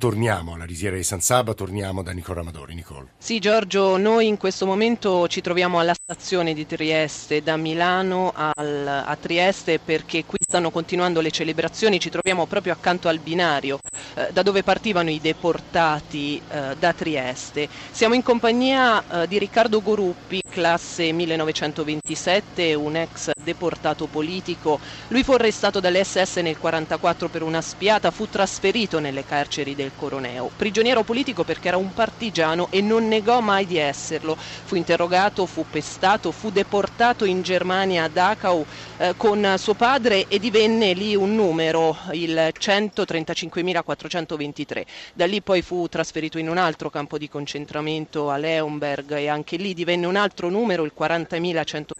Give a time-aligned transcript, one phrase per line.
[0.00, 2.74] Torniamo alla risiera di San Saba, torniamo da Nicola Amadori.
[2.74, 3.08] Nicole.
[3.18, 8.86] Sì Giorgio, noi in questo momento ci troviamo alla stazione di Trieste, da Milano al,
[8.86, 13.78] a Trieste perché qui stanno continuando le celebrazioni, ci troviamo proprio accanto al binario
[14.14, 17.68] eh, da dove partivano i deportati eh, da Trieste.
[17.90, 24.78] Siamo in compagnia eh, di Riccardo Goruppi, classe 1927, un ex deportato politico.
[25.08, 30.50] Lui fu arrestato dall'SS nel 1944 per una spiata, fu trasferito nelle carceri del Coroneo.
[30.54, 34.36] Prigioniero politico perché era un partigiano e non negò mai di esserlo.
[34.36, 38.66] Fu interrogato, fu pestato, fu deportato in Germania a Dachau
[39.00, 44.84] eh, con suo padre e divenne lì un numero, il 135.423.
[45.14, 49.56] Da lì poi fu trasferito in un altro campo di concentramento a Leonberg e anche
[49.56, 50.92] lì divenne un altro numero, il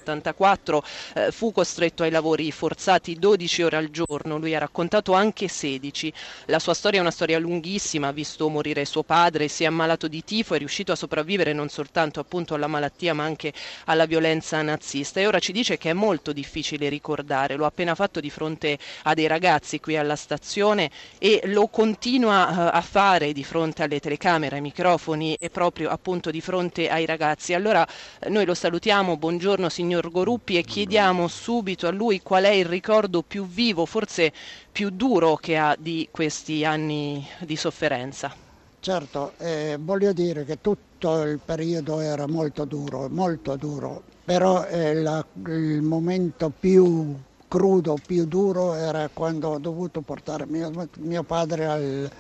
[0.04, 0.82] 40.184.
[1.14, 6.12] Eh, fu costretto ai lavori forzati 12 ore al giorno, lui ha raccontato anche 16.
[6.46, 10.09] La sua storia è una storia lunghissima, ha visto morire suo padre, si è ammalato
[10.09, 13.52] di tifo, è riuscito a sopravvivere non soltanto appunto alla malattia ma anche
[13.84, 18.21] alla violenza nazista e ora ci dice che è molto difficile ricordare, l'ho appena fatto
[18.21, 23.45] di fronte a dei ragazzi qui alla stazione e lo continua eh, a fare di
[23.45, 27.54] fronte alle telecamere, ai microfoni e proprio appunto di fronte ai ragazzi.
[27.54, 27.87] Allora
[28.18, 32.66] eh, noi lo salutiamo, buongiorno signor Goruppi e chiediamo subito a lui qual è il
[32.66, 34.33] ricordo più vivo, forse
[34.71, 38.33] più duro che ha di questi anni di sofferenza.
[38.79, 44.95] Certo, eh, voglio dire che tutto il periodo era molto duro, molto duro, però eh,
[44.95, 47.15] la, il momento più
[47.46, 52.11] crudo, più duro era quando ho dovuto portare mio, mio padre al,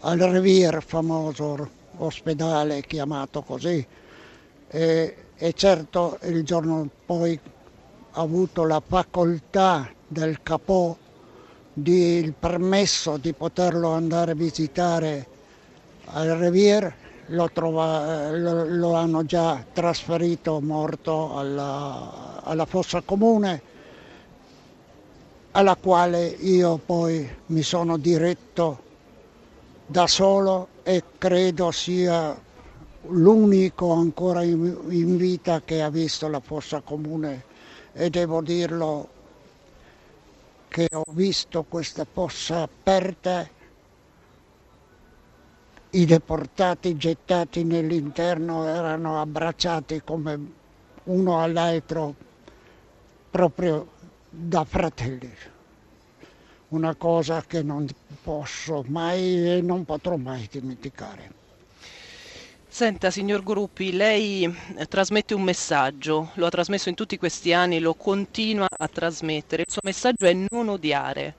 [0.00, 3.86] al Revier, famoso ospedale chiamato così.
[4.68, 7.38] E, e certo il giorno poi
[8.16, 10.98] ho avuto la facoltà del capo
[11.72, 15.26] di, il permesso di poterlo andare a visitare
[16.06, 16.94] al Revier,
[17.26, 23.72] lo, trova, lo, lo hanno già trasferito morto alla, alla fossa comune
[25.56, 28.82] alla quale io poi mi sono diretto
[29.86, 32.36] da solo e credo sia
[33.08, 37.44] l'unico ancora in vita che ha visto la fossa comune
[37.92, 39.08] e devo dirlo
[40.68, 43.48] che ho visto questa fossa aperta,
[45.90, 50.52] i deportati gettati nell'interno erano abbracciati come
[51.04, 52.14] uno all'altro
[53.30, 53.88] proprio
[54.28, 55.32] da fratelli.
[56.68, 57.86] Una cosa che non
[58.22, 61.43] posso mai e non potrò mai dimenticare.
[62.74, 67.78] Senta, signor Gruppi, lei eh, trasmette un messaggio, lo ha trasmesso in tutti questi anni,
[67.78, 69.62] lo continua a trasmettere.
[69.62, 71.36] Il suo messaggio è non odiare.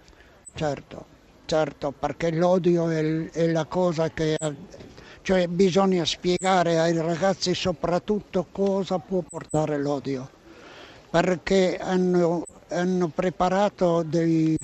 [0.53, 1.05] Certo,
[1.43, 4.37] certo, perché l'odio è, è la cosa che...
[5.23, 10.29] Cioè bisogna spiegare ai ragazzi soprattutto cosa può portare l'odio,
[11.09, 14.55] perché hanno, hanno preparato dei...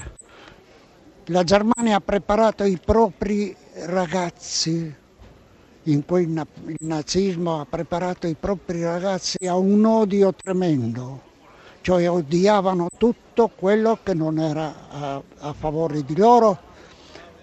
[1.25, 3.53] La Germania ha preparato i propri
[3.87, 4.99] ragazzi
[5.83, 11.21] in cui il nazismo ha preparato i propri ragazzi a un odio tremendo,
[11.81, 16.69] cioè odiavano tutto quello che non era a, a favore di loro.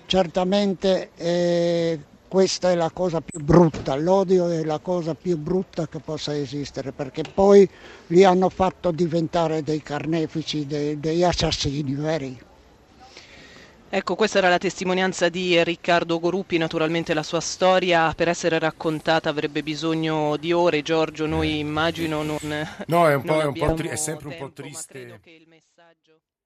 [0.07, 5.99] Certamente eh, questa è la cosa più brutta, l'odio è la cosa più brutta che
[5.99, 7.69] possa esistere, perché poi
[8.09, 12.47] li hanno fatto diventare dei carnefici, dei, degli assassini veri.
[13.91, 19.31] Ecco, questa era la testimonianza di Riccardo Goruppi, naturalmente la sua storia per essere raccontata
[19.31, 22.39] avrebbe bisogno di ore, Giorgio, noi immagino non...
[22.87, 25.21] No, è, un po', è, un po tri- è sempre un po' triste.